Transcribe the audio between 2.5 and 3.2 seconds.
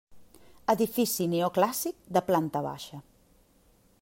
baixa.